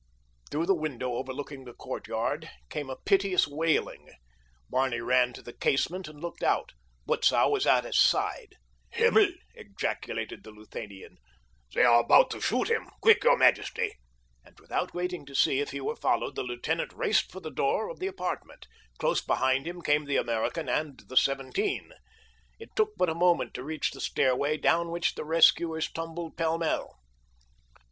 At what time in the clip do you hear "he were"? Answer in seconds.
15.69-15.95